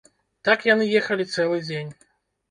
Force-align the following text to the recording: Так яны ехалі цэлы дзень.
Так 0.47 0.63
яны 0.67 0.87
ехалі 0.99 1.27
цэлы 1.33 1.59
дзень. 1.67 1.91